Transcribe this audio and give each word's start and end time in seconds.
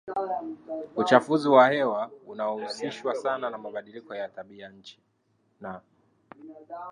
uchafuzi 0.95 1.49
wa 1.49 1.69
hewa 1.69 2.11
unahusishwa 2.27 3.15
sana 3.15 3.49
na 3.49 3.57
mabadiliko 3.57 4.15
ya 4.15 4.29
tabianchi 4.29 4.99
na 5.61 5.81